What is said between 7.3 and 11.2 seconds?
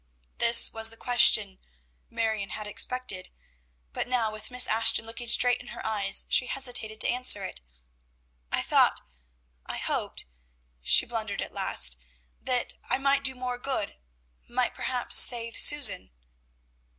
it. "I thought I hoped," she